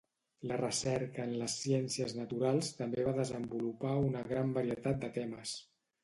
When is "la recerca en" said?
0.51-1.33